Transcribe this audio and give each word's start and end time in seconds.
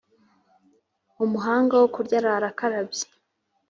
Umuhanga 1.25 1.73
wo 1.81 1.87
kurya 1.95 2.15
arara 2.19 2.47
akarabye. 2.51 3.03